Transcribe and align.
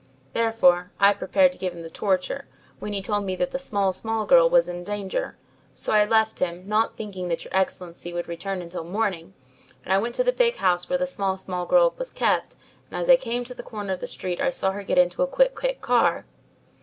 Therefore, 0.33 0.89
I 0.99 1.13
prepared 1.13 1.51
to 1.51 1.59
give 1.59 1.73
him 1.73 1.83
the 1.83 1.89
torture 1.91 2.47
when 2.79 2.91
he 2.91 3.03
told 3.03 3.23
me 3.23 3.35
that 3.35 3.51
the 3.51 3.59
small 3.59 3.93
small 3.93 4.25
girl 4.25 4.49
was 4.49 4.67
in 4.67 4.83
danger. 4.83 5.37
So 5.75 5.93
I 5.93 6.05
left 6.05 6.39
him, 6.39 6.67
not 6.67 6.93
thinking 6.97 7.27
that 7.27 7.45
your 7.45 7.55
excellency 7.55 8.11
would 8.11 8.27
return 8.27 8.63
until 8.63 8.83
the 8.83 8.89
morning, 8.89 9.35
and 9.83 9.93
I 9.93 9.99
went 9.99 10.15
to 10.15 10.23
the 10.23 10.33
big 10.33 10.55
house 10.55 10.89
where 10.89 10.97
the 10.97 11.05
small 11.05 11.37
small 11.37 11.67
girl 11.67 11.93
was 11.99 12.09
kept, 12.09 12.55
and 12.89 12.99
as 12.99 13.07
I 13.11 13.15
came 13.15 13.43
to 13.43 13.53
the 13.53 13.61
corner 13.61 13.93
of 13.93 13.99
the 13.99 14.07
street 14.07 14.41
I 14.41 14.49
saw 14.49 14.71
her 14.71 14.81
get 14.81 14.97
into 14.97 15.21
a 15.21 15.27
quick 15.27 15.53
quick 15.53 15.81
car. 15.81 16.25